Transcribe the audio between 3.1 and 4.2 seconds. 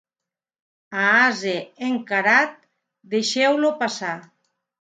deixeu-lo passar.